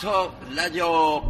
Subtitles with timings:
[0.00, 1.22] ダートラジオ。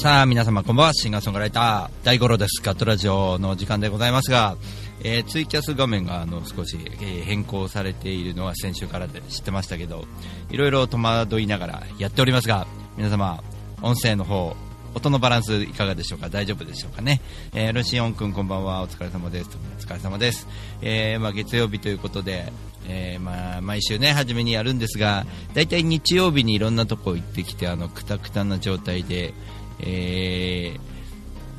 [0.00, 0.94] さあ皆様こんばんは。
[0.94, 2.60] シンガーソングライター大五郎です。
[2.60, 4.56] ガットラジオの時間でございますが、
[5.04, 10.06] えーツイキャス画面があの少し、えー変更されているのは先週からで知ってましたけど
[10.50, 13.44] いろいろ戸惑いながらやっておりますが皆様
[13.80, 14.56] 音声の方
[14.94, 16.28] 音のバランスいかがでしょうか？
[16.28, 17.20] 大丈夫でしょうかね、
[17.54, 18.82] えー、ルシオン君こんばんは。
[18.82, 19.50] お疲れ様です。
[19.78, 20.46] お疲れ様です、
[20.82, 22.52] えーまあ、月曜日ということで、
[22.86, 29.34] えーまあ、毎週ね初めにやるんですが大体日曜日にいろんなとこ行ってきてあのくたくたな状態で
[29.80, 30.76] え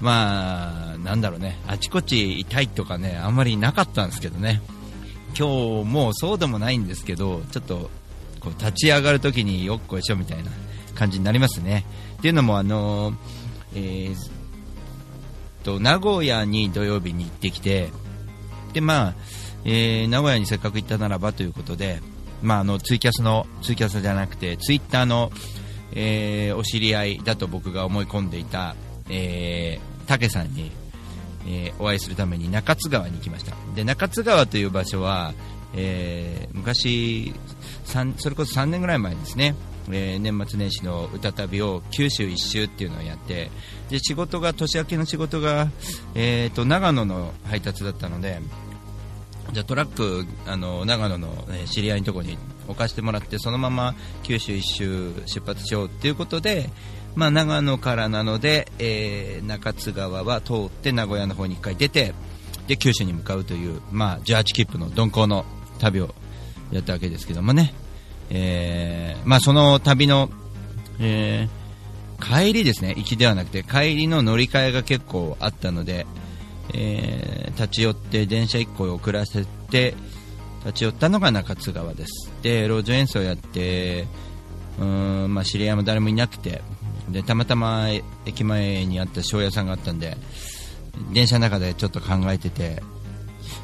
[0.02, 4.62] まあ、なんだろうね、あちこち痛いとかね、あんまりなかったんですけどね、
[5.38, 7.90] 今日もそうでもないんですけど、ちょっと
[8.40, 10.52] こう立ち上がるときによっこいしょみたいな
[10.96, 11.84] 感じになりますね。
[12.20, 13.16] っていうのも、あのー
[13.76, 14.40] えー
[15.64, 17.90] と名古屋に土曜日に行ってきて、
[18.74, 19.16] でまあ
[19.66, 22.02] えー名古屋にせっかく行ったならばということで、
[22.42, 25.32] まあ、あのツイキャスのツイキャスじゃなくてツイッターの、
[25.94, 28.76] えーお知り合いだと僕が思い込んでいた、
[29.10, 30.72] えー、竹さんに、
[31.48, 33.56] えーお会いするために中津川に行きました。
[33.76, 35.34] で中津川という場所は、
[35.74, 37.34] えー昔
[37.86, 39.56] それこそ3年ぐらい前ですね、
[39.92, 43.50] えー年末年始の歌旅を九州一周っていうのをやって
[43.90, 45.70] で仕事が年明けの仕事が、
[46.16, 48.40] えーと長野の配達だったので
[49.52, 56.70] じゃトラックあの長野の、え知り合いのところに置かせてもらってそのまま九州一周出発しようということで、
[57.16, 62.14] まあ、長野からなので、えー中津川は通って名古屋の方に1回出て
[62.68, 65.46] で九州に向かうという、まあ、18切符の鈍行の
[65.80, 66.14] 旅を
[66.72, 67.74] やったわけですけどもね、
[68.30, 70.30] えーまあ、その旅の、
[71.00, 71.60] えー
[72.22, 72.94] 帰りですね。
[72.98, 76.06] 行きではなくて帰りの乗り換えが結構あったので、
[76.74, 79.96] えー立ち寄って電車1個を遅らせて
[80.66, 82.32] 立ち寄ったのが中津川です。
[82.42, 84.08] で路上演奏やって
[84.78, 86.62] うーん、まあ、知り合いも誰もいなくて
[87.10, 87.88] でたまたま
[88.26, 90.16] 駅前にあった庄屋さんがあったんで
[91.14, 92.82] 電車の中でちょっと考えてて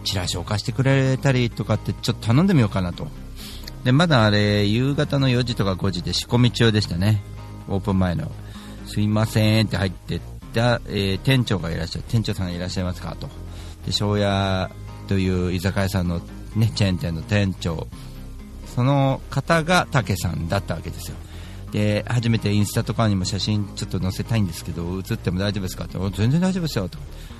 [0.04, 3.08] チラシを貸してくれたりとかってちょっと頼んでみようかなと。
[3.85, 7.22] でまだあれ夕方の4時とか5時で仕込み中でしたね。
[7.69, 8.31] オープン前の。
[8.88, 10.22] すいませんって入ってっ
[10.56, 12.06] た、えー店長がいらっしゃる。
[12.07, 13.29] 店長さんがいらっしゃいますかと。
[13.85, 14.72] で庄屋
[15.07, 16.19] という居酒屋さんの、
[16.56, 17.88] ね、チェーン店の店長。
[18.75, 21.18] その方が武さんだったわけですよ。
[21.72, 26.00] で初めてインスタとかにも写真ちょっと載せたいんですけど写っても大丈夫ですかって。
[26.18, 26.97] 全然大丈夫ですよと。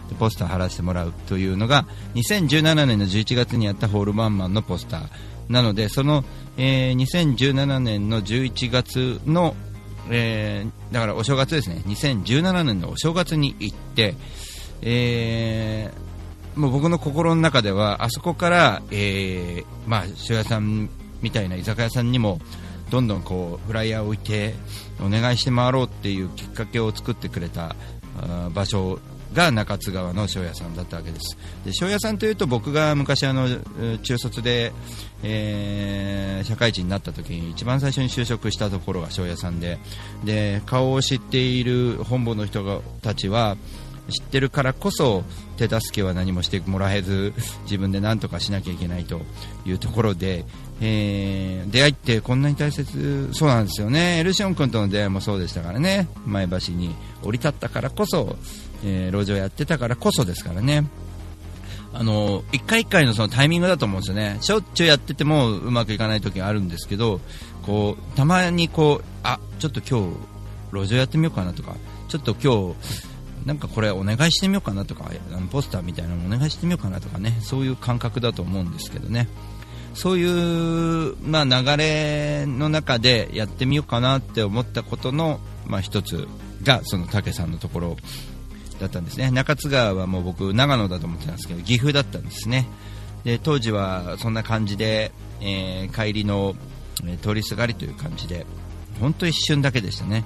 [0.10, 5.35] でポスター貼らせてもらうというのが2017年の11月にやったホールバンマンのポスター。
[5.50, 6.24] なのでその、
[6.58, 9.56] えー2017年の11月の、
[10.10, 11.82] えーだからお正月ですね。
[11.86, 14.16] 2017年のお正月に行って、
[14.82, 16.06] えー
[16.56, 20.90] もう僕の心の中ではあそこから、えーまあ、塩屋さん
[21.22, 22.40] みたいな居酒屋さんにも
[22.90, 24.56] どんどんこうフライヤーを置いて
[25.06, 27.76] お願いして回ろうっていうきっかけを作ってくれた
[28.18, 29.00] あー場所
[29.36, 31.38] が中津川の庄屋さんだったわけです。
[31.66, 33.48] で庄屋さんというと僕が昔あの
[34.02, 34.74] 中卒で、
[35.22, 39.78] えー社会人になった時に一番最初に就職したところが庄屋さんで。
[40.24, 43.58] で顔を知っている本部の人たちは
[44.10, 45.24] 知ってるからこそ
[45.58, 47.34] 手助けは何もしてもらえず
[47.64, 49.22] 自分で何とかしなきゃいけないと
[49.66, 50.46] いうところで、
[50.82, 54.20] えー出会いってこんなに大切そうなんですよね。
[54.20, 56.08] エルシオン君との出会いもそうでしたからね。
[56.26, 58.38] 前橋に降り立ったからこそ、
[58.84, 60.86] えー路上やってたからこそですからね。
[61.94, 64.38] あの一回一回のそのタイミングだと思うんですよね。
[64.42, 67.22] しょっちゅうやっててもうまくいかない時があるんですけど
[67.64, 70.16] こうたまにこうあちょっと今日
[70.74, 71.76] 路上やってみようかなとか
[72.10, 73.15] ちょっと今日
[73.46, 79.28] なんかこれお願いしてみようかなとかあのポスターみたいなのお願いしてみようかなとかねそういう感覚だと思うんですけどね。
[79.94, 86.28] そういう、まあ、流れの中でやってみようかなって思ったことの、まあ、一つ
[86.64, 87.96] がその武さんのところ
[88.80, 89.32] だったんですね。
[89.32, 92.68] 中津川はもう僕長野だと思ってたんですけど岐阜だったんですね。
[93.24, 96.56] で当時はそんな感じで、えー帰りの、
[97.06, 98.46] え通りすがりという感じで
[99.00, 100.26] 本当一瞬だけでしたね。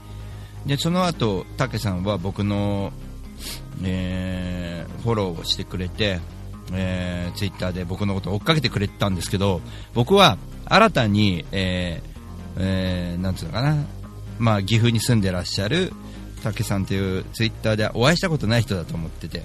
[0.65, 2.91] でその後武さんは僕の、
[3.83, 6.19] えーフォローをしてくれて、
[6.73, 9.61] えー、ツイッターで僕のことを追っかけてくれてたんですけど
[9.93, 12.09] 僕は新たに、えー
[12.57, 13.77] えーなんつうのかな、
[14.37, 15.93] まあ、岐阜に住んでらっしゃる
[16.43, 19.43] 武さんというツイッターでお会いしたことない人だと思ってて。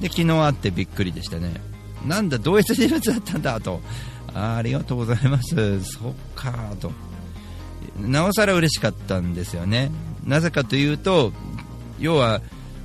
[0.00, 1.60] で昨日会ってびっくりでしたね。
[2.04, 3.80] なんだ同一人物だったんだと。
[4.34, 5.82] あありがとうございます。
[5.84, 6.90] そっかと。
[7.98, 9.90] なおさら嬉しかったんですよね。
[10.24, 11.32] なぜかというと
[12.00, 12.40] 要は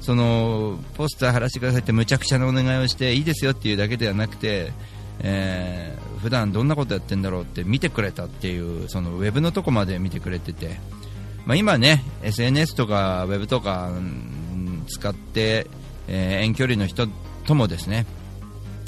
[0.07, 4.71] そのポスター貼らせてくださいってむちゃくちゃなお願いをしていいですよっていうだけではなくて、
[5.19, 10.77] えー、普段どんなことやってんだろうって見てくれたっていうそのウェブのとこまで見てくれてて、
[11.45, 13.91] まあ、今ね SNS とかウェブとか、
[14.87, 15.67] 使って、
[16.07, 17.09] えー、遠距離の人
[17.45, 18.05] ともですね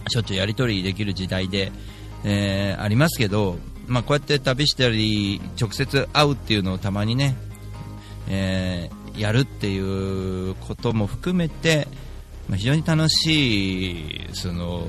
[0.07, 1.73] しょっちゅうやり取りできる時代で、
[2.23, 3.57] えー、ありますけど、
[3.87, 7.35] まあ、こうやって旅したり直接会うっていうのをたまにね、
[8.29, 11.87] え、やるっていうことも含めて、
[12.47, 14.87] ま、非常に楽しいその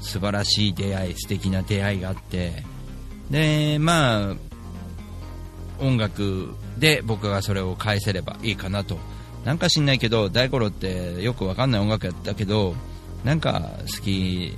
[0.00, 2.62] 素晴らしい出会い素敵な出会いがあって
[3.30, 4.36] でまあ
[5.80, 8.98] 音楽で僕がそれを返せればいいかなと。
[9.44, 12.74] なんか知んないけど大五郎ってよくわかんない音楽やったけど
[13.24, 14.56] なんか好き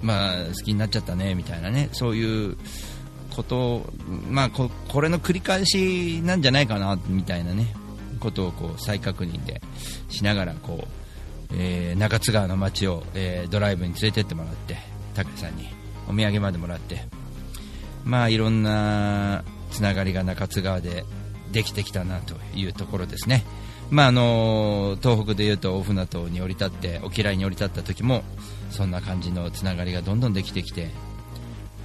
[0.00, 1.90] まあ好きになっちゃったねみたいなね。
[1.92, 2.56] そういう
[3.30, 3.84] こと
[4.28, 7.74] まあここれの繰り返しなんじゃないかなみたいなね。
[8.22, 9.60] ことをこう再確認で
[10.08, 11.02] しながらこう
[11.54, 14.76] えー、中津川の街を、えー、ドライブに連れてってもらって
[15.14, 15.68] 武さんに
[16.08, 17.04] お土産までもらって
[18.04, 21.04] まあいろんなつながりが中津川で
[21.52, 23.44] できてきたなというところですね。
[23.90, 28.24] まあ、あの東北でいうと大船渡に降り立って沖合に降り立った時も
[28.70, 30.88] そんな感じのつながりがどんどんできてきて、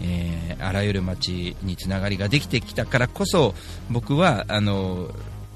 [0.02, 3.54] えー、あらゆる街につながりができてきたからこそ
[3.92, 5.12] 僕はあの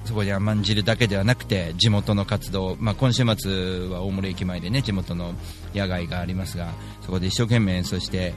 [0.06, 5.34] そこに甘んじるだけではなくて地元の活動、まあ、今週末は大森駅前でね地元の
[5.74, 6.70] 野外がありますが
[7.02, 8.34] そこで一生懸命演奏して、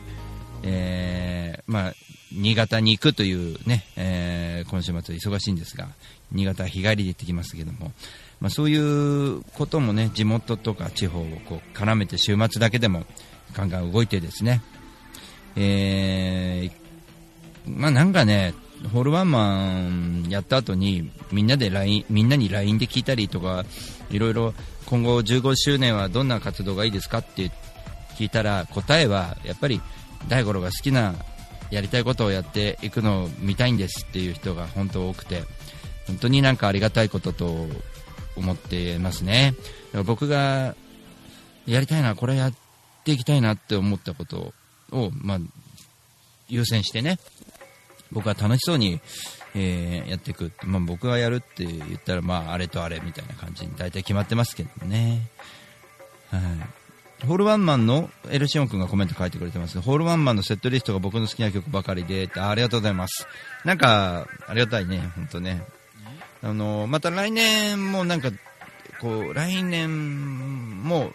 [0.62, 1.93] えー、まあ、
[2.32, 5.88] 新潟に行くというね、えー、今週末忙しいんですが
[6.32, 7.93] 新潟日帰りで行ってきますけども、
[8.40, 13.05] まあ、そういうこともね地元とか地方をこう絡めて週末だけでも
[13.55, 14.62] ガンガン動いてですね、
[15.56, 16.72] えー、
[17.66, 18.55] まあ、なんかね
[18.92, 23.64] ホールワンマンやった後にみんなで LINE みんなに LINE で聞いたりとか
[24.10, 24.54] いろいろ
[24.86, 27.50] 今後15周年はどんな活動がいいですかって
[28.16, 29.81] 聞いたら答えはやっぱり
[30.28, 31.14] 大五郎が好きな
[31.70, 35.42] やりたいことをやっていくのを見たいんですっていう人が本当多くて
[36.06, 37.66] 本当になんかありがたいことと
[38.37, 39.54] 思ってますね。
[40.04, 40.75] 僕が
[41.66, 42.54] やりたいなこれやっ
[43.04, 44.52] ていきたいなって思ったこと
[44.92, 45.38] を、まあ、
[46.48, 47.19] 優先してね
[48.12, 49.00] 僕は楽しそうに、
[49.54, 55.22] えー、やっていく、まあ、僕がやるって言ったら、まあ、あれとあれみたいな感じに大体決まってますけどね。
[56.30, 56.40] はい。
[57.24, 63.26] ホールワンマンのエルシオン君がコメント書いてくれてますが、ホールワンマンのセットリストが僕の好きな曲ばかりで、あありがとうございます。
[63.64, 65.62] なんか、ありがたいね、本当ね。
[66.42, 68.30] あの、また来年もなんか、
[69.00, 71.12] こう、来年も、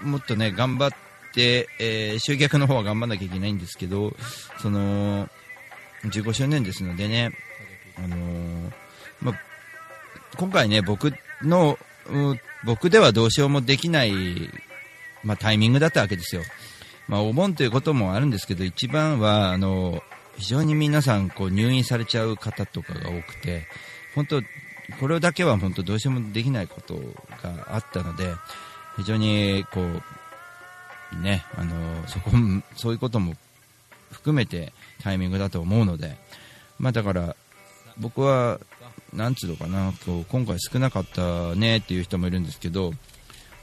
[0.00, 0.90] もっとね、頑張っ
[1.32, 4.16] て、えー、集客の方は頑張らなきゃいけないんですけど、
[4.60, 5.28] その、
[6.10, 7.32] 15周年ですのでね、
[7.96, 8.72] あのー、
[9.20, 9.34] ま
[10.36, 11.12] 今回ね、僕
[11.42, 11.78] の、
[12.64, 14.12] 僕ではどうしようもできない、
[15.22, 16.42] まタイミングだったわけですよ。
[17.06, 20.02] まあ、お盆ということもあるんですけど、一番は、あの、
[20.36, 23.66] 非常に皆さん、こう、入院されちゃう方とかが多くて、
[24.14, 24.42] 本当、
[25.00, 26.94] これだけは本当どうしようもできないこと
[27.42, 28.32] があったので、
[28.96, 32.30] 非常に、こう、ね、あの、そこ、
[32.76, 33.34] そういうことも
[34.14, 36.16] 含めてタイミングだと思うので、
[36.78, 37.36] まあ、だから
[37.98, 38.58] 僕は、
[39.12, 42.92] なんつうのかなこう今回少なかったねっていう人もいるんですけど、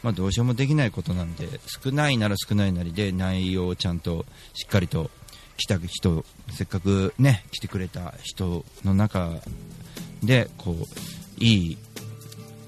[0.01, 1.47] まあ、どうしようもできないことなんで
[1.83, 5.11] 少ないなら少ないなりで内容をちゃんとしっかりと
[5.57, 9.29] 来た人せっかくね来てくれた人の中
[10.23, 11.77] でこういい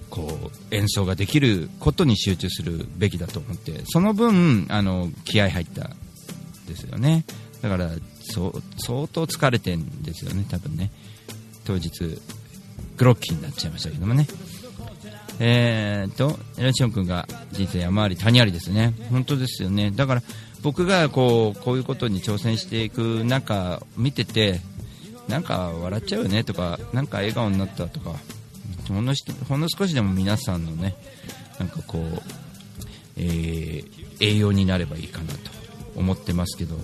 [0.10, 0.28] こ
[0.72, 5.90] う演奏ができることに集中するべきだと思ってその分あの気合入った
[6.68, 7.25] ですよね。
[7.63, 7.89] だから
[8.27, 8.51] 相
[9.08, 10.91] 当疲れてるんですよね多分ね。
[11.63, 11.89] 当日
[12.98, 14.27] グロッキーになっちゃいましたけどもね。
[15.39, 18.93] えーとエラチオン君が人生山あり谷ありですね。
[19.10, 19.91] 本当ですよね。
[19.91, 20.24] だから
[20.62, 24.60] 僕がこうこういうことに挑戦していく中見てて
[25.29, 28.12] なんか笑っちゃうよねとかなんか笑顔になったとか
[28.89, 29.13] ほんの
[29.48, 30.96] ほんの少しでも皆さんのね
[31.60, 32.22] なんかこう、
[33.17, 33.84] えー、
[34.20, 35.38] 栄養になればいいかなと
[35.96, 36.75] 思ってますけど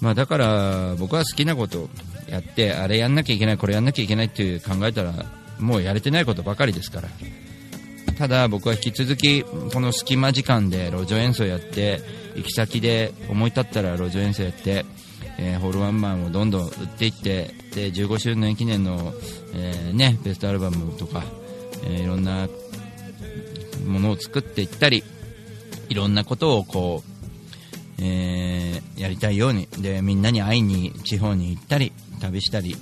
[0.00, 1.88] まあ、だから僕は好きなこと
[2.28, 5.12] やってあれやんなきゃいけないこれやんなきゃいけないって考えたら
[5.58, 7.08] もうやれてないことばかりですから。
[8.18, 12.00] ただ僕は引き続きこの隙間時間で路上演奏やって
[12.34, 14.86] 行き先で思い立ったら路上演奏やって、
[15.38, 19.12] えー、ホールワンマンをどんどん売っていってで15周年記念の、
[19.54, 21.24] えー、ね、ベストアルバムとか、
[21.84, 22.48] えー、いろんな
[23.86, 25.04] ものを作っていったり
[25.90, 27.15] いろんなことをこう
[27.98, 29.68] えー、やりたいように。
[29.78, 32.76] でみんなに会いに地方に行ったり旅したり。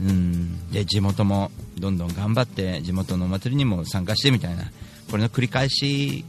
[0.00, 0.70] うん。
[0.70, 4.64] で地元もどんどん頑張って地元のお祭りにも参加してみたいな
[5.10, 6.24] これの繰り返し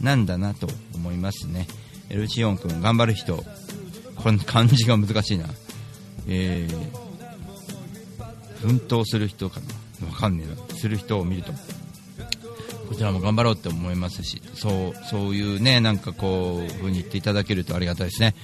[0.00, 1.66] なんだなと思いますね。
[2.10, 3.42] エルチオン君頑張る人
[4.16, 5.46] この漢字が難しいな。
[6.28, 7.02] えー、
[8.60, 9.60] 奮闘する人か
[10.00, 10.06] な。
[10.08, 10.78] わかんねえな。
[10.78, 11.52] する人を見ると。
[12.92, 18.34] こちらも頑張ろうって思いますしそうそういうねなんかこう風に言っていただけるとありがたいですね。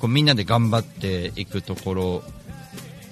[0.00, 2.22] こうみんなで頑張っていくところ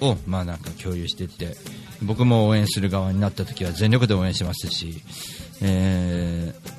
[0.01, 1.55] をまあなんか共有していって
[2.01, 5.03] 僕も応援する側になった時は全力で応援しますし、
[5.61, 6.71] えー、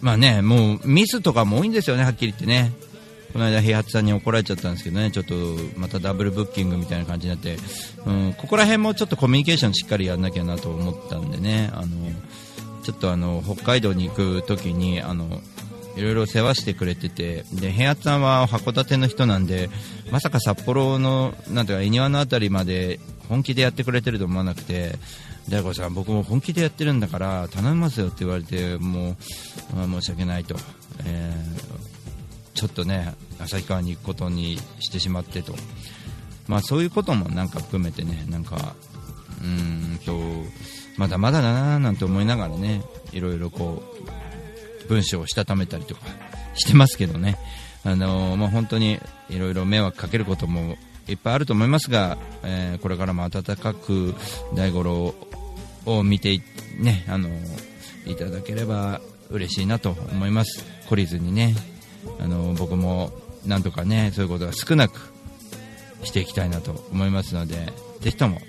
[0.00, 2.72] まあねもうミスとかも多いんですよねはっきり言ってね。
[3.32, 5.34] この間、平八さんに怒られちゃったんですけどね、ちょっと
[5.76, 7.58] またダブルブッキングみたいな感じになって、
[8.04, 11.86] うん、ここら辺もちょっとコミュニケーションしっかりやんなきゃなと思ったんでね、あの
[12.82, 15.40] ちょっとあの北海道に行く時にあの
[15.96, 19.70] いろいろ世話してくれててで平八さんは函館の人なんで
[20.10, 24.94] まさか札幌のなんていうか恵庭の辺りまで本気でやってくれてると思わなくて
[25.48, 29.16] 大悟さん僕も本気でやってるんだから頼みますよって言われても
[29.72, 30.56] う、まあ、申し訳ないと、
[31.04, 35.54] えー、ちょっとね旭川に行くことにしてしまってと、
[36.46, 38.74] まあ、そういうこともなんか含めてねなんか
[39.42, 40.12] うんと
[40.96, 42.82] まだまだだななんて思いながらね
[43.12, 43.82] いろいろこ
[44.84, 46.02] う文章をしたためたりとか
[46.54, 47.38] してますけどね。
[47.82, 48.98] あのー、まあ、本当に
[49.30, 50.76] いろいろ迷惑かけることも
[51.08, 54.14] いっぱいあると思いますが、えー、これからも温かく
[54.54, 55.14] 大五郎
[55.86, 56.42] を見て
[56.78, 60.64] ねあのー、いただければ嬉しいなと思います。
[60.88, 61.54] 懲りずにね
[62.18, 63.12] あの僕も
[63.46, 65.12] なんとかねそういうことが少なく
[66.02, 68.40] していきたいなと思いますのでぜひとも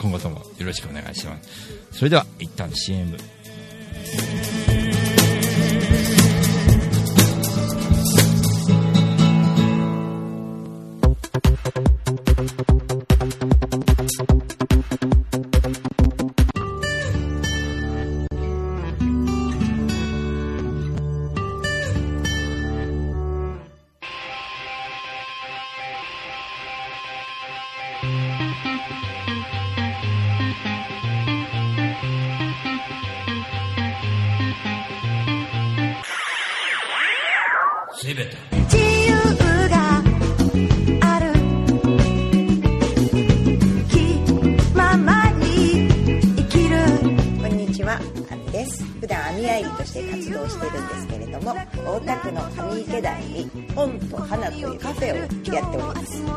[0.00, 1.48] 今後ともよろしくお願いします。
[1.92, 3.16] それでは一旦 CM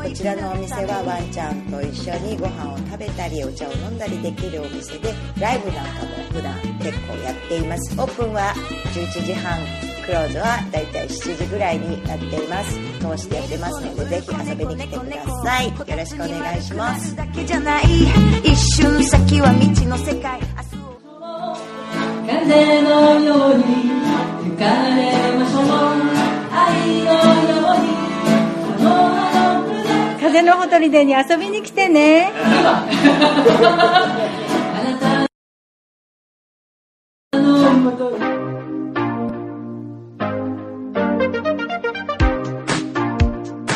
[0.01, 7.93] こちらのお店はワンちゃんと一緒にご飯を食べたりお茶を飲んだりできるお店でライブなんかも普段結構やっています。
[8.01, 8.51] オープンは
[8.93, 9.59] 11時半
[10.03, 12.79] クローズはだいたい7時ぐらいになっています。
[12.99, 15.67] 通してやってますのでぜひ遊びに来てください。
[15.67, 17.15] よろしくお願いします。
[18.43, 20.41] 一瞬先は未知の世界。
[22.27, 23.63] 風のように
[24.43, 24.65] 吹か
[24.95, 25.63] れましょう。
[26.51, 27.13] 愛の
[27.53, 29.10] ように
[30.31, 32.31] 風のほとりでに遊びに来てね。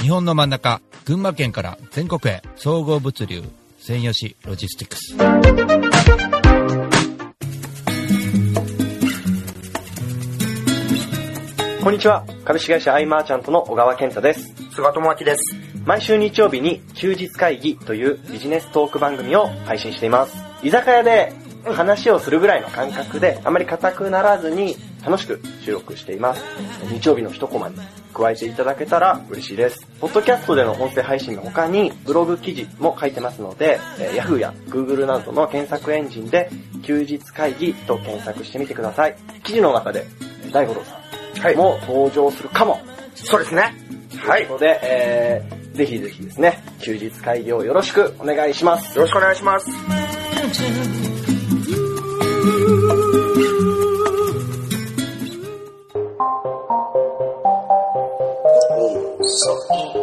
[0.02, 3.44] 日本の真ん中、群馬県から全国へ総合物流
[3.80, 5.18] 専用紙ロジスティックス。
[11.84, 12.26] こんにちは。
[12.46, 14.56] 株式会社アイマーチャントの小川健太です。
[14.72, 15.65] 菅智明です。
[15.86, 20.36] 毎週日曜日に休日会議というビジネストーク番組を配信しています。
[20.64, 21.32] 居酒屋で
[21.64, 24.76] 話をするぐらいの感覚で、あまり硬くならずに
[25.06, 26.44] 楽しく収録しています。
[26.90, 27.76] 日曜日の一コマに
[28.16, 29.86] 加えていただけたら嬉しいです。
[30.00, 36.50] ポッドキャストでの音声配信の他にブログ記事も書いてますので、Yahoo や Google などの検索エンジンで
[36.82, 39.16] 休日会議と検索してみてください。
[39.44, 40.04] 記事の中で
[40.52, 42.72] 大五郎さんも登場するかも。
[42.72, 42.82] はい、
[43.14, 43.76] そうですね。
[44.18, 44.42] はい。
[44.42, 48.98] ということで、えーぜひぜひですね、休日会議をよろしくお願いします。
[48.98, 49.70] よろしくお願いします。
[59.28, 59.52] そ
[59.92, 59.95] う。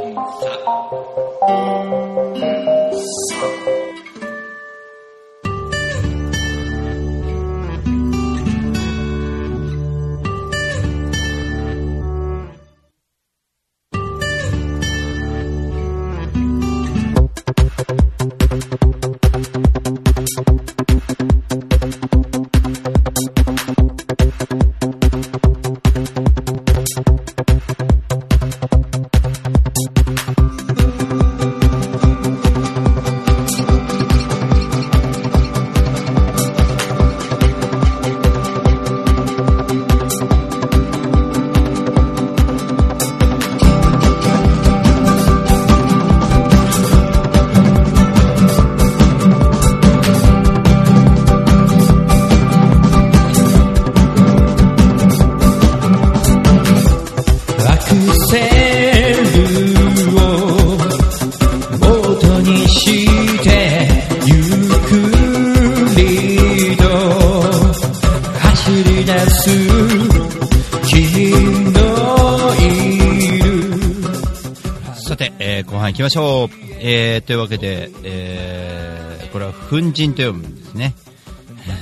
[75.92, 76.48] 行きましょう。
[76.80, 80.94] えー、というわけで、えー、これは粉塵と読むんですね。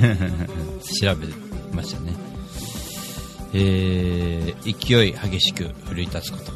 [1.00, 1.28] 調べ
[1.72, 2.12] ましたね。
[3.54, 6.52] えー、勢い激しく奮い立つこと。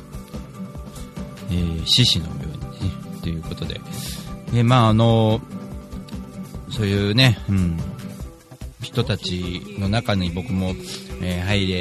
[1.50, 2.32] えー、獅子のよ
[2.80, 3.80] うにね、ということで。
[4.52, 5.40] えー、まああの、
[6.70, 7.78] そういうね、うん、
[8.82, 10.75] 人たちの中に僕も、
[11.23, 11.73] えー、入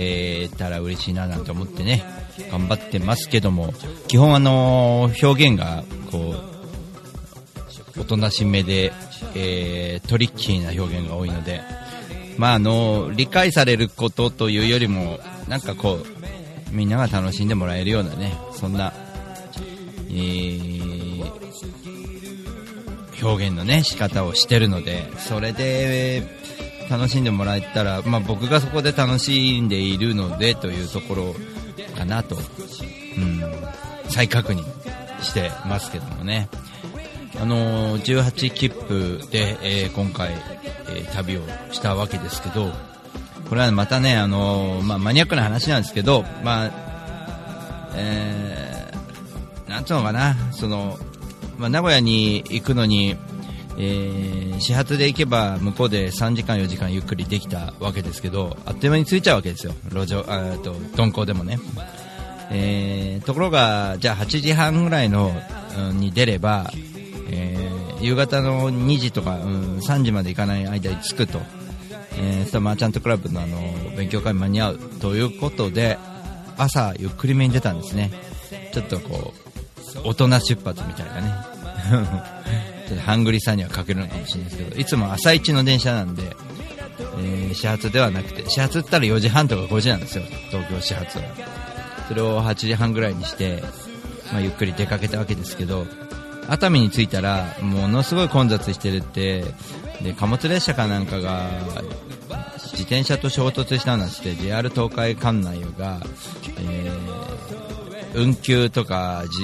[0.44, 2.06] れたら嬉しいななんて思ってね、
[2.52, 3.74] 頑張ってますけども、
[4.08, 6.36] 基本あの、表現が、こ
[7.98, 8.92] う、おとなしめで、
[9.36, 11.62] えー、トリッキーな表現が多いので、
[12.38, 16.06] まああの、理解されることというよりも、なんかこう、
[16.72, 18.94] みんなが楽しんでもらえるようなね、そんな、
[20.10, 21.24] えー、
[23.24, 26.42] 表現のね、仕方をしてるので、それで、
[26.90, 31.36] 楽しんでもらえたら、まあ、僕がそこで楽しんでいるのでというところ
[31.94, 33.42] かなと、うん、
[34.10, 34.64] 再確認
[35.22, 36.50] してますけどもね。
[37.42, 40.34] あのー、18切符で、えー、今回、
[40.90, 42.72] えー、旅をしたわけですけど、
[43.50, 46.72] これはまたね、あのまあ、マニアックな話なんですけど、まあ、
[47.96, 50.98] えー、なんつうのかな、その、
[51.58, 53.18] まあ、名古屋に行くのに、
[53.78, 59.74] えー、始発で行けば向こうで3時間4時間ゆっくりできたわけですけどあっという間に着いちゃうわけですよ。
[59.90, 61.60] 路上あと鈍行でもね、
[62.52, 65.32] えー、ところがじゃあ8時半ぐらいの、
[65.78, 66.72] うん、に出れば、
[67.30, 71.40] えー、夕方の2時とか、うん、3時まで行かない間に着くと、
[72.18, 73.58] えー、そマーチャントクラブのあの
[73.98, 75.98] 勉強会に間に合うということで
[76.58, 78.12] 朝ゆっくりめに出たんですね。
[78.72, 79.34] ちょっとこ
[79.96, 82.73] う大人出発みたいなね。
[82.94, 86.24] っとハングリーさんには欠けるのかもしれないですけど、いつも朝一の電車なんで、
[87.20, 91.24] えー、始発ではなくて、始発ったら4時半とか5時なんですよ、東京始発は。
[92.08, 93.64] それを8時半ぐらいにして、
[94.32, 95.86] まあ、ゆっくり出かけたわけですけど、
[96.48, 99.44] 熱海に着いたら、ものすごい混雑してるって、
[100.02, 101.50] で、貨物列車かなんかが、
[102.72, 106.02] 自転車と衝突したんだって、JR 東海管内が、
[106.60, 107.33] えー
[108.16, 109.44] 運休とか、じ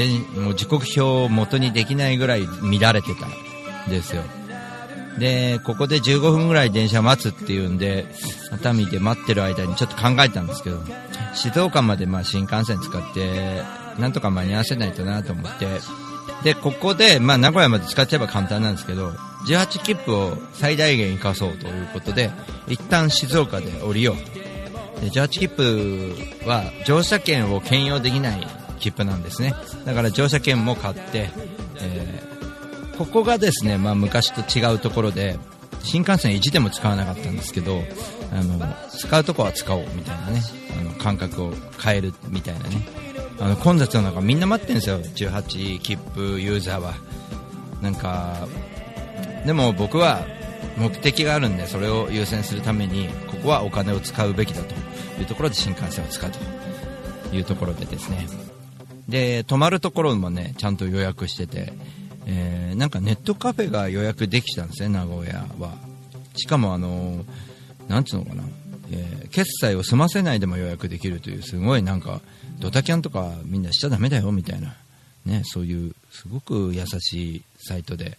[0.00, 4.22] えー、もう時刻表を元にできないぐらい乱れてたんですよ。
[5.18, 8.06] で、ここで15分ぐらい電車待つっていうんで、
[8.50, 10.78] 熱海で待ってる間にちょっと考えたんですけど、
[11.34, 13.62] 静岡までまあ新幹線使って、
[13.98, 15.66] なんとか間に合わせないとなと思って、
[16.44, 19.10] で、ここで、まあ名古屋まで使っちゃえば簡単なんですけど、
[19.46, 22.30] 18切符を最大限活かそうということで、
[22.68, 24.37] 一旦静岡で降りよう
[25.00, 28.46] で18切符は乗車券を兼用できない
[28.78, 29.54] 切符なんですね。
[29.84, 31.30] だから乗車券も買って、
[31.80, 35.38] えー、ここがですね、まあ、昔と違うところで
[35.82, 37.82] 新幹線1でも使わなかったんですけど
[38.32, 38.58] あの
[38.90, 40.42] 使うとこは使おうみたいなね
[40.80, 42.86] あの感覚を変えるみたいなね。
[43.40, 44.98] あの混雑の中みんな待ってるんですよ。
[45.00, 46.94] 18切符ユーザーは。
[47.80, 48.48] なんか
[49.46, 50.26] でも僕は
[50.76, 53.08] 目的があるんでそれを優先するために
[53.38, 54.74] ここはお金を使うべきだと
[55.20, 58.26] いうところで新幹線を使うというところでですね。
[59.08, 61.72] で泊まるところもねちゃんと予約してて、
[62.26, 65.72] えー、なんかネットカフェが予約できたんですね名古屋は。
[66.36, 67.24] しかもあの
[67.88, 68.42] なんつうのかな、
[68.92, 72.20] えー、決済を済ませないでも予約できるというすごいなんか
[72.58, 74.74] ドタキャンとかみんなしちゃだめだよみたいな。
[75.26, 78.16] ね、そういうすごく優しいサイトで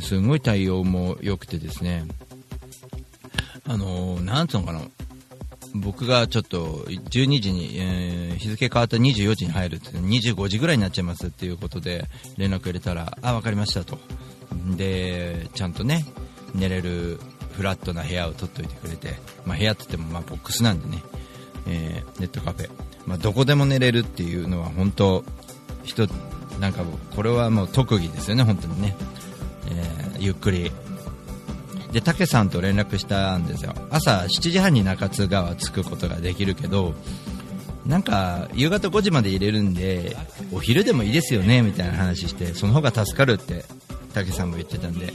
[0.00, 2.04] すごい対応も良くてですね、
[3.68, 4.80] あのー、なんつうのかな、
[5.74, 12.04] 僕がちょっと12時に、えー、日付変わった24時に入るって25時ぐらいになっちゃいますっていうことで
[12.36, 13.98] 連絡入れたら、あ、分かりましたと。
[14.76, 16.06] で、ちゃんとね、
[16.54, 17.18] 寝れる
[17.56, 19.14] フラットな部屋を取っておいてくれて、
[19.46, 21.02] まあ、部屋って言ってもまあボックスなんでね、
[21.66, 22.70] えー、ネットカフェ、
[23.06, 25.24] まあ、どこでも寝れるっていうのは本当
[25.84, 26.06] 人
[26.60, 28.96] なんかこれはもう特技ですよね本当にね、
[29.70, 30.70] えー、ゆっくり
[31.96, 33.72] で、たけさんと連絡したんですよ。
[33.88, 36.92] 朝7時半に中津川着くことができるけど、
[37.86, 40.14] なんか、夕方5時まで入れるんで、
[40.52, 43.64] お昼でもいいですよね、みたいな話して、その方が助かるって、
[44.12, 45.10] たけさんも言ってたんで、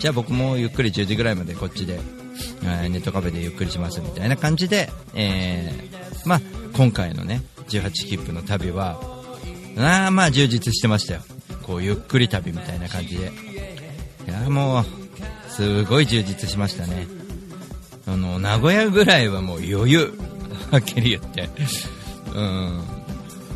[0.00, 2.00] じゃあ僕もゆっくり10時ぐらいまでこっちで
[2.64, 6.40] え、ネットカフェでゆっくりしますみたいな感じで、えー、まあ、
[6.74, 8.98] 今回のね、18切符の旅は、
[9.76, 11.20] あまあ充実してましたよ。
[11.62, 13.32] こう、ゆっくり旅みたいな感じで。
[14.26, 15.01] いや、もう、
[15.56, 17.06] すごい充実しましたね。
[18.06, 20.12] あの、名古屋ぐらいはもう余裕。
[20.70, 21.48] はっきり言って。
[22.34, 22.82] うん。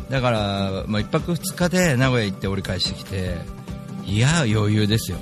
[0.09, 3.35] だから、まあ、1泊2日で名古屋行って折り返してきて、
[4.05, 5.17] いや、余裕ですよ。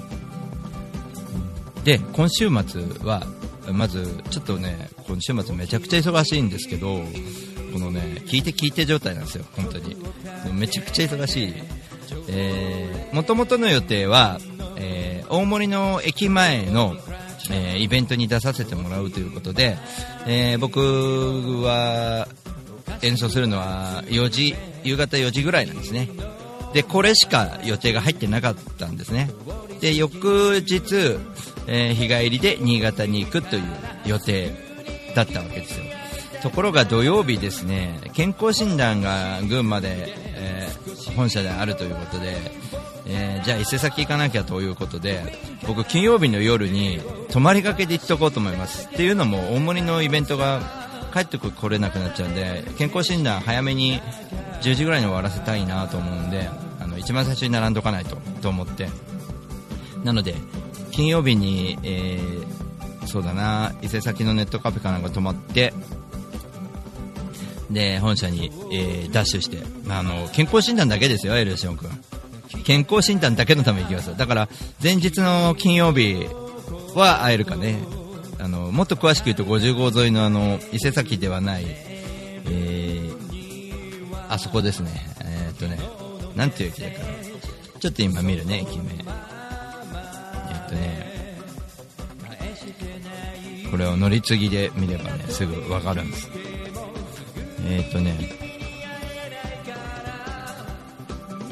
[1.84, 3.26] で、今週末は、
[3.72, 7.02] まず、ちょっとね、今週末めちゃくちゃ忙しいんですけど、
[7.74, 9.96] このね、聞いて聞いて状態なんですよ、本当に。
[10.54, 11.54] めちゃくちゃ忙しい。
[12.28, 14.40] えー、元々の予定は、
[15.30, 16.96] 大森の駅前の、
[17.52, 19.78] えー、イベントに出させてもらうということで、
[20.28, 20.80] えー、僕
[21.64, 22.28] は
[23.02, 26.10] 演奏するのは4時夕方4時ぐらいなんですね。
[26.74, 29.30] でこれしか予定が入ってなかったんですね。
[29.80, 31.18] で翌日、
[31.68, 33.64] えー、日帰りで新潟に行くという
[34.06, 34.52] 予定
[35.16, 35.86] だったわけですよ。
[36.44, 42.36] ところが土曜日ですね健康診断が群馬で、えー、本社であるということで、
[43.08, 45.38] えー、じゃあ伊勢崎行かなきゃということで
[45.68, 48.88] 僕金曜日の夜に泊まりがけで行っとこうと思います。
[48.88, 50.62] っていうのも大森のイベントが
[51.14, 54.02] 帰ってこれなくなっちゃうんで健康診断早めに
[54.62, 58.90] 10時ぐらいに終わらせたいなと思うんであの一番最初に並んどかないとと思って。
[60.04, 60.36] なので
[60.92, 65.74] 金曜日に、えー、そうだな伊勢崎のネットカフェかなんか泊まって
[67.70, 69.58] で本社に、えー、ダッシュして、
[69.90, 71.90] あの健康診断だけですよ、エルシオン君。
[72.66, 74.18] 健康診断だけのために行きます。
[74.18, 74.50] だから
[74.82, 76.26] 前日の金曜日
[76.96, 77.78] は会えるかね。
[78.40, 84.92] あのもっと詳しく言うと50号沿いのあの伊勢崎ではない、えー、あそこですね。
[85.22, 85.80] えー、っとね
[86.36, 87.06] なんていう駅だかな。
[87.80, 88.92] ちょっと今見るね駅名。
[88.94, 88.98] え
[90.66, 91.40] っとね
[93.72, 96.30] これを乗り継ぎで見ればねすぐ分かるんです。
[97.68, 98.45] えっ、とね、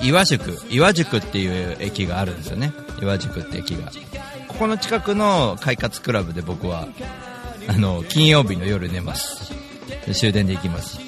[0.03, 2.73] 岩宿、岩宿っていう駅があるんですよね。
[3.01, 3.91] 岩宿って駅が。
[4.49, 6.87] ここの近くの快活クラブで僕は、
[7.67, 9.53] あの、金曜日の夜寝ます。
[10.13, 10.99] 終電で行きます。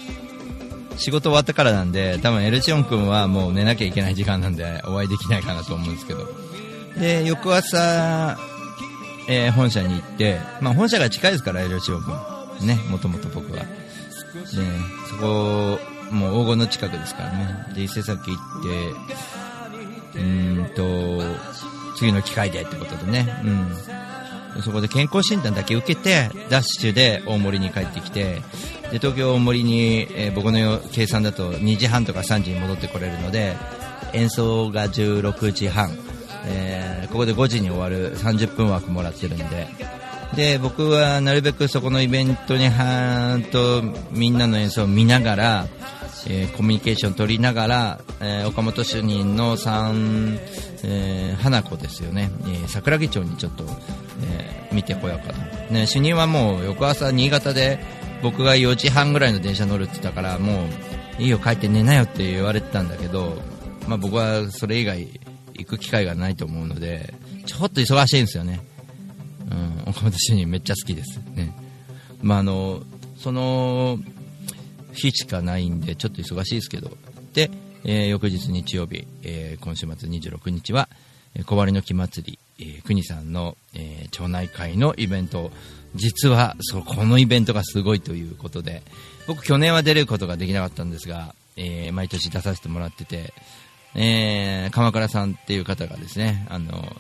[0.98, 6.28] 仕事終わったからなんで、多分エルチオン君はもう寝なきゃいけない時間なんで、お会いできないかなと思うんですけど。
[6.98, 8.38] で、翌朝、
[9.28, 12.68] えー、本社に行って、まあ本社が近いですから、エルチオン君。
[12.68, 13.60] ね、もともと僕は。
[13.60, 13.66] で、
[15.10, 15.80] そこ、
[16.12, 17.74] もう黄金の近くですからね。
[17.74, 21.22] で、伊勢崎行って、うんと、
[21.98, 23.42] 次の機会でってことでね。
[24.56, 24.62] うん。
[24.62, 28.42] そこで健康診断だけ受けて、ダッシュで大森に帰ってきて、
[28.92, 33.56] で、東京大森に、えー、僕の計算だと2時半とか3時に戻ってこれるので、
[34.14, 35.92] 演奏が16時半、
[36.46, 39.68] えー、ここで5時に終わる30分枠もらってるんで、
[40.34, 45.68] で僕はなるべくそこのイベントにはーとみんなの演奏を見ながら、
[46.28, 50.40] えー、コミュニケーションを取りながら、えー、岡本主任の3、
[50.84, 53.66] えー、花子ですよね、えー、桜木町にちょっと、
[54.24, 57.80] え、見てこようかと、ね、主任はもう翌朝新潟で
[58.22, 60.66] 僕が4時半ぐらいの電車乗るって言ったからも
[61.20, 63.38] ういいよ帰って寝なよって言われてたんだけど、
[63.88, 65.08] まあ、僕はそれ以外
[65.54, 67.14] 行く機会がないと思うので
[67.46, 68.75] ちょっと忙しいんですよね。
[69.50, 71.56] うん、岡本主任めっちゃ好きですね。
[72.22, 72.84] まあ、あの、
[73.18, 74.00] その
[74.94, 76.98] 日しかないんで、ちょっと忙しいですけど、
[77.34, 77.52] で、
[77.84, 80.90] えー、翌日日曜日、えー、今週末26日は、
[81.46, 85.52] 小割の木祭り、えー、国さんの、えー、町内会のイベント、
[85.94, 88.84] 実はそこのイベントがすごいということで、
[89.28, 93.34] 僕去年は出ることができなかったんですが、えー、毎年出させてもらってて、
[93.96, 96.96] えー、鎌倉さんっていう方がですね、あの、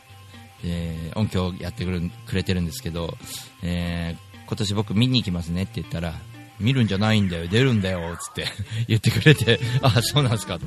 [0.65, 3.15] えー、音響やってくるくれてるんですけど、
[3.63, 6.13] えー、今年僕見に行きますねって言ったら、
[6.59, 8.47] 見るんじゃないんだよ、出るんだよ、つって
[8.87, 10.65] 言ってくれて、あ、そうなんすかと。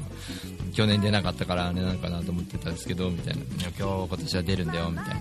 [0.75, 3.43] 去年出なかったからあれなのかなと思ってたんですけど、みたいな。
[3.61, 5.21] 今日、今年は出るんだよ、みたいな。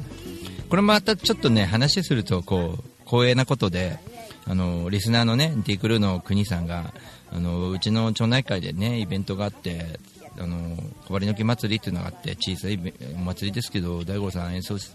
[0.69, 3.97] これまたちょっとね、話すると、こう、光栄なことで、
[4.45, 6.93] あの、リスナーのね、ディクルーの国さんが、
[7.31, 9.99] あの、うちの町内会でね、イベントがあって、
[10.39, 12.79] あの小針の木祭りっていうのがあって小さい
[13.15, 14.91] お祭りですけど大五郎さん演奏し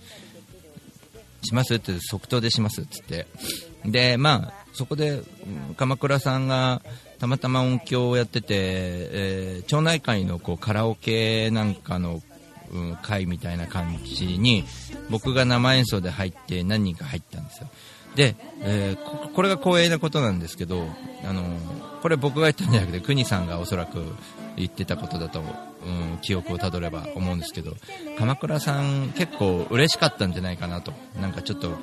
[1.52, 3.26] ますって即答でしますっつって。
[3.84, 5.22] でまあそこで
[5.76, 6.82] 鎌倉さんが
[7.18, 12.20] たまたま音響をやってて、えー、町内会のこうカラオケなんかの、
[12.72, 14.64] うん、会みたいな感じに
[15.10, 17.68] 僕が生演奏で入って何人か入ったんですよ。
[18.14, 20.86] で、えー、これが光栄なことなんですけど、
[21.24, 21.42] あの
[22.02, 24.02] これ僕が言ったんじゃなくて国さんがおそらく
[24.56, 25.44] 言ってたことだと、う
[26.14, 27.74] ん、記憶をたどれば思うんですけど
[28.18, 30.92] 鎌倉さん結構嬉しかったんじゃないかなと。
[31.20, 31.76] なんかちょっと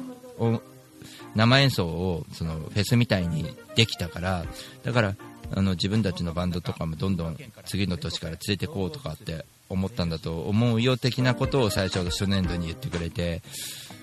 [1.36, 4.46] 生演奏をそのフェスみたいにできたから
[4.84, 5.16] だから
[5.52, 13.42] あの自分たちのバンドとかもどんどん次の年から連れてこうとかって思ったんだと思うよ的なことを最初の初年度に言ってくれて、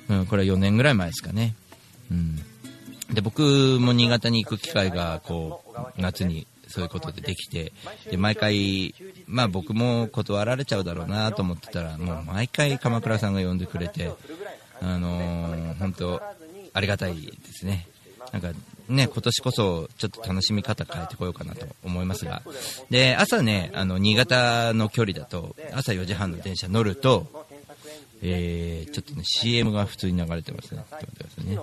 [0.09, 1.55] うん、これは4年ぐらい前ですかね、
[3.13, 5.63] で僕も新潟に行く機会がこ
[5.97, 7.73] う夏にそういうことでできて、
[8.11, 8.95] で、毎回、
[9.27, 14.13] まあ僕も断られちゃうだろうなと思ってたら、もう毎回鎌倉さんが呼んでくれて、
[14.81, 16.21] あのー、本当
[16.73, 17.87] ありがたいですね。
[18.33, 18.51] なんか
[18.89, 22.43] ね、今年こそちょっと楽しみ方変えてこようかなと思いますが、
[22.91, 27.47] で、朝ね、あの、新潟の距離だと、朝4時半の電車乗ると、
[28.23, 30.85] えー、ちょっとね、CM が普通に流れてますね。
[30.85, 31.59] ってくださいね。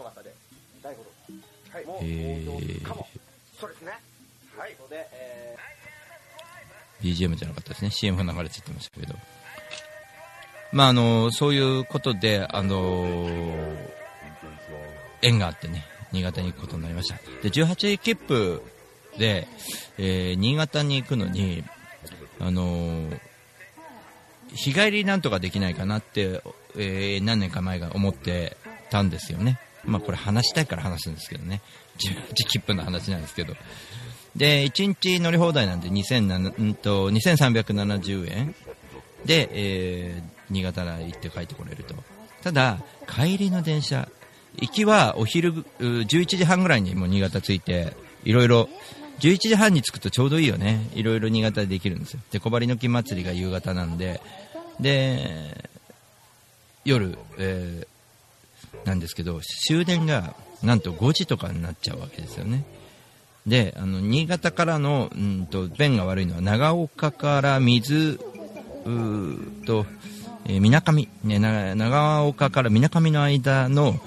[2.04, 7.92] えー、BGM じゃなかったですね。
[7.92, 9.16] CM が流れちゃってましたけど。
[10.72, 13.28] まあ、あの、そういうことで、あの
[15.22, 17.16] 縁があってね、新潟に行くことになりました。
[17.42, 18.62] で、18切符
[19.18, 19.48] で、
[19.98, 21.63] えー、新潟に行くのに、
[22.39, 23.20] あのー、
[24.56, 26.42] 日帰りなんとかできないかなって、
[26.76, 28.58] えー、何年か前が思って
[28.89, 29.60] たんですよね。
[29.86, 31.62] まあこれ話したいから話すんですけどね。
[31.98, 33.56] 18切符の話なんですけど。
[34.36, 38.56] で、1日乗り放題なんで27と2370円
[39.26, 41.96] で、えー、新潟行って帰ってこれると。
[42.41, 44.10] ただ、帰りの電車、
[44.60, 48.69] 行きはお昼11時半ぐらいにもう新潟着いて、いろいろ、
[49.19, 50.89] 11時半に着くとちょうどいいよね。
[50.96, 52.19] いろいろ新潟でできるんですよ。
[52.32, 54.19] で、小針の木祭りが夕方なんで、
[54.80, 55.69] で、
[56.84, 57.88] 夜、えー、
[58.86, 62.64] なんですけど、終電がなんと5時とかになっちゃうわけですよね。
[63.46, 68.20] で、あの、新潟からの、うんと、便が悪いのは、長岡から水、
[68.86, 69.86] うと、
[70.46, 71.40] えー、水上、ね、
[71.76, 74.00] 長岡から水上の間の、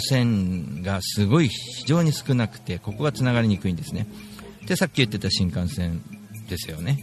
[0.00, 4.06] 線がすごい非常に少なくてここがつながりにくいんですね
[4.66, 6.02] でさっき言ってた新幹線
[6.48, 6.98] ですよね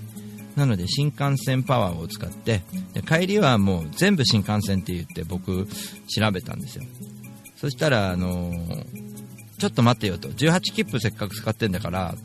[0.56, 2.62] なので新幹線パワーを使って
[2.94, 5.68] で帰りはもう全部新幹線って言って僕
[6.08, 6.84] 調べたんですよ。
[7.56, 8.86] そしたらあのー、
[9.58, 10.30] ちょっと待ってよと。
[10.30, 12.15] 18切符せっかく使ってんだから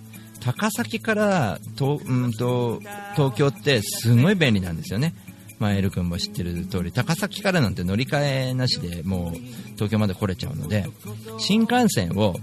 [0.40, 2.81] 高崎からと、うんと
[3.14, 5.14] 東京ってすごい便利なんですよね。
[5.59, 9.35] まあ、エル君も知ってる通り高崎からなんて乗り換えなしでもう
[9.75, 10.87] 東京まで来れちゃうので
[11.38, 12.37] 新幹線を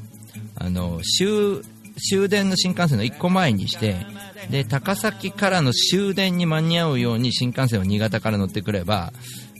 [0.56, 1.64] あの終
[1.98, 4.06] 終電の新幹線の1個前にして
[4.50, 9.12] で高崎からの終電に間に合うように新幹線を新潟から乗ってくれば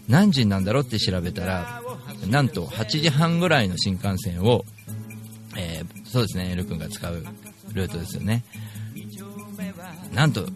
[0.08, 1.82] 何時なんだろうって調べたら
[2.28, 4.64] なんと8時半ぐらいの新幹線を、
[5.58, 7.24] えー、そうですねエル君が使う
[7.74, 8.44] ルートですよね。
[10.14, 10.48] なんと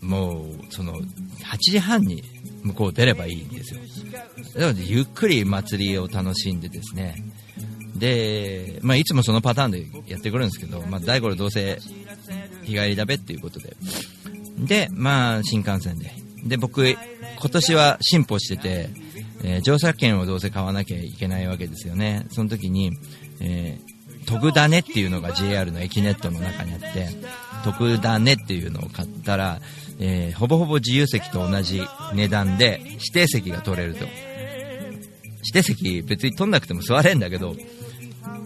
[0.00, 2.22] もうその8時半に
[2.62, 3.80] 向こう出ればいいんですよ。
[4.56, 7.22] なのでゆっくり祭りを楽しんでですね
[7.98, 11.78] で、まあ、いつもそのパターンでやってくるんですけど、まあ、大五郎どうせ
[12.64, 13.76] 日帰りだべっていうことで。
[14.58, 16.12] で、まあ、新幹線で。
[16.44, 16.98] で僕今
[17.50, 18.90] 年は進歩してて、
[19.42, 22.26] えー、乗車券をどうせ買わなきゃいけないわけですよね。
[22.30, 22.92] その時に、
[23.40, 27.08] えー、徳種っていうのが JR の駅ネットの中にあって
[27.64, 29.60] 徳種っていうのを買ったら
[29.98, 31.82] えー、ほぼほぼ自由席と同じ
[32.14, 34.04] 値段で指定席が取れると。
[35.38, 37.54] 指定席別に取んなくても座れんだけど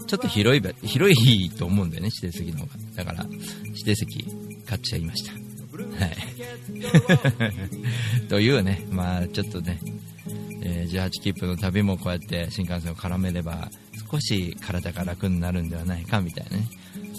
[0.07, 2.71] ちょっと広い広いと思うんだよね指定席の方が。
[2.95, 3.25] だから
[3.65, 4.25] 指定席
[4.65, 5.33] 買っちゃいました。
[5.33, 5.39] は
[6.07, 6.17] い。
[8.27, 9.79] というねまあちょっとね、
[10.61, 13.69] えー、18切符の旅もこうやって新幹線を絡めれば
[14.11, 16.67] 少し体が楽になるんではないかみたいなね。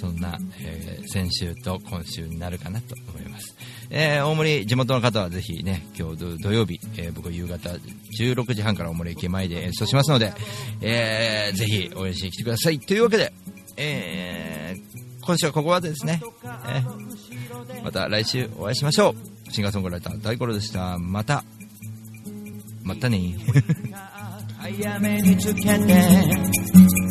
[0.02, 3.54] そんな、えー、先週と今週になるかなと思います。
[3.88, 7.70] えー、大森、地元の方はぜひね、今日土曜日、えー、僕夕方
[8.18, 10.32] 16時半から大森駅前で演奏しますので、
[10.80, 12.80] えー、ぜひ応援してきてください。
[12.80, 13.32] というわけで、
[13.76, 16.20] えー、今週はここまでですね。
[16.42, 19.14] えー、また来週お会いしましょ
[19.46, 19.52] う。
[19.52, 20.98] シンガーソングライター大五郎でした。
[20.98, 21.44] また、
[22.82, 23.36] またね
[24.58, 27.01] 早めにつけて